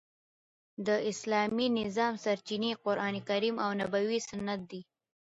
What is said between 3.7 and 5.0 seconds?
نبوي سنت دي.